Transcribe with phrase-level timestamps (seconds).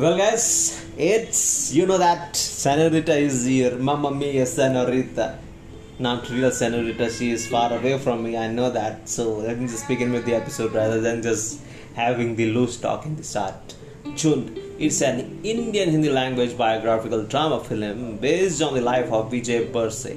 [0.00, 3.76] Well, guys, it's you know that Senorita is here.
[3.76, 5.38] Mamma mia, Senorita.
[5.98, 7.10] Not real Senorita.
[7.10, 8.34] She is far away from me.
[8.34, 9.10] I know that.
[9.10, 11.60] So let me just begin with the episode rather than just
[11.94, 13.74] having the loose talk in the start.
[14.22, 14.58] Jhund.
[14.78, 20.16] It's an Indian Hindi language biographical drama film based on the life of Vijay Barse,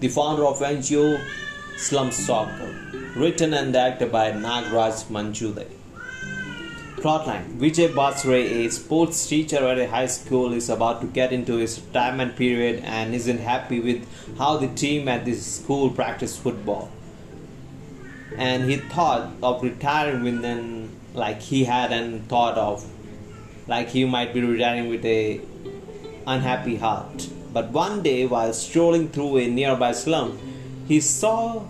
[0.00, 1.20] the founder of NGO
[1.76, 2.74] Slum Soccer,
[3.14, 5.68] written and directed by Nagraj Manjule.
[7.00, 11.56] Plotline Vijay Barse, a sports teacher at a high school, is about to get into
[11.56, 16.90] his retirement period and isn't happy with how the team at this school practice football.
[18.36, 22.86] And he thought of retiring with an like he hadn't thought of
[23.66, 25.40] like he might be retiring with a
[26.26, 27.28] unhappy heart.
[27.50, 30.38] But one day while strolling through a nearby slum,
[30.86, 31.64] he saw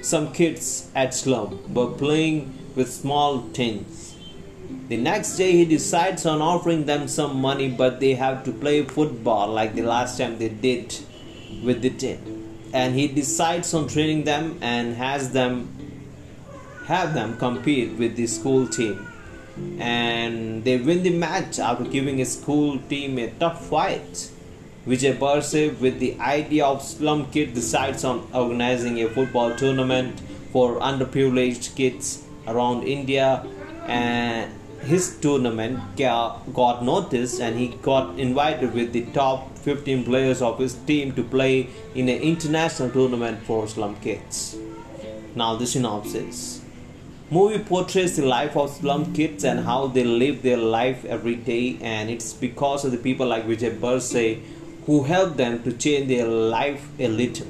[0.00, 4.11] some kids at slum were playing with small tins.
[4.88, 8.82] The next day he decides on offering them some money but they have to play
[8.84, 10.98] football like the last time they did
[11.64, 12.70] with the tin.
[12.72, 15.68] And he decides on training them and has them
[16.86, 19.06] have them compete with the school team
[19.78, 24.30] and they win the match after giving a school team a tough fight.
[24.86, 30.20] Vijay Barse, with the idea of Slum Kid, decides on organizing a football tournament
[30.52, 33.46] for underprivileged kids around India,
[33.86, 34.50] and
[34.84, 40.74] his tournament got noticed, and he got invited with the top 15 players of his
[40.74, 44.56] team to play in an international tournament for slum kids.
[45.34, 46.62] Now, the synopsis
[47.32, 51.78] movie portrays the life of slum kids and how they live their life every day
[51.80, 54.38] and it's because of the people like Vijay Barse
[54.84, 57.46] who help them to change their life a little.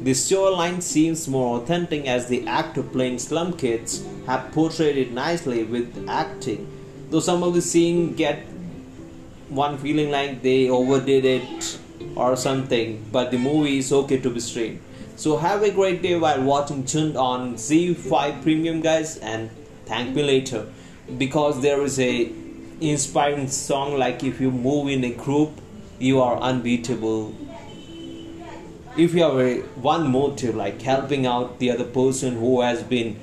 [0.00, 5.64] The storyline seems more authentic as the actor playing slum kids have portrayed it nicely
[5.64, 6.68] with acting.
[7.10, 8.44] Though some of the scenes get
[9.48, 11.78] one feeling like they overdid it
[12.14, 14.80] or something, but the movie is okay to be streamed.
[15.16, 19.50] So have a great day while watching Jhund on ZEE5 Premium guys and
[19.86, 20.66] thank me later
[21.16, 22.30] because there is a
[22.80, 25.50] inspiring song like if you move in a group
[25.98, 27.34] you are unbeatable
[28.98, 33.18] if you have a one motive like helping out the other person who has been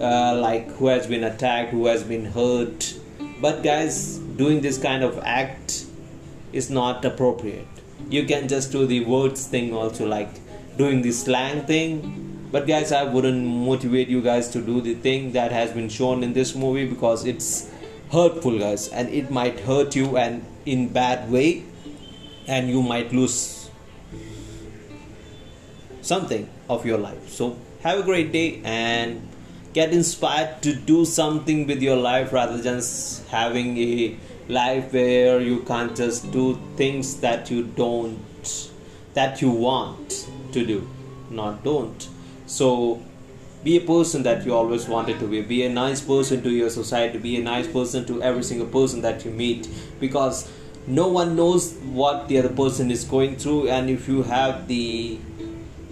[0.00, 2.94] uh, like who has been attacked who has been hurt.
[3.40, 5.84] But guys doing this kind of act
[6.52, 7.68] is not appropriate.
[8.08, 10.30] You can just do the words thing also like
[10.78, 12.48] doing the slang thing.
[12.50, 16.22] But guys i wouldn't motivate you guys to do the thing that has been shown
[16.22, 17.70] in this movie because it's
[18.10, 18.88] hurtful guys.
[18.88, 21.64] And it might hurt you and in bad way
[22.46, 23.61] and you might lose
[26.02, 29.28] something of your life so have a great day and
[29.72, 32.82] get inspired to do something with your life rather than
[33.30, 34.16] having a
[34.48, 38.18] life where you can't just do things that you don't
[39.14, 40.88] that you want to do,
[41.30, 42.08] not don't.
[42.46, 43.02] So
[43.62, 45.42] be a person that you always wanted to be.
[45.42, 47.18] Be a nice person to your society.
[47.18, 49.68] Be a nice person to every single person that you meet
[50.00, 50.50] because
[50.86, 55.18] no one knows what the other person is going through and if you have the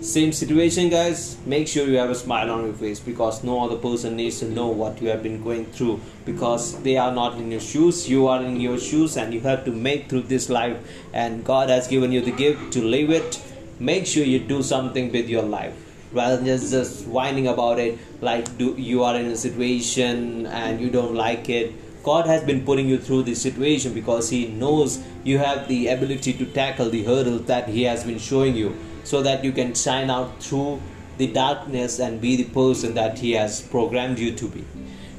[0.00, 1.37] same situation guys.
[1.44, 4.47] Make sure you have a smile on your face because no other person needs to
[4.47, 8.09] know what you have been going through because they are not in your shoes.
[8.09, 10.78] You are in your shoes and you have to make through this life
[11.12, 13.43] and god has given you the gift to live it.
[13.78, 15.77] Make sure you do something with your life
[16.12, 20.81] rather than just, just whining about it like do you are in a situation and
[20.81, 21.75] you don't like it.
[22.03, 26.32] God has been putting you through this situation because he knows you have the ability
[26.32, 28.75] to tackle the hurdles that he has been showing you
[29.05, 30.81] so that you can shine out through
[31.19, 34.65] the darkness and be the person that he has programmed you to be.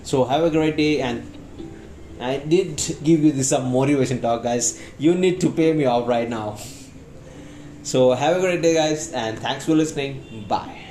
[0.03, 1.37] So have a great day and
[2.19, 4.79] i did give you this some motivation talk guys.
[4.99, 6.57] You need to pay me off right now.
[7.83, 10.45] So have a great day guys and thanks for listening.
[10.47, 10.90] Bye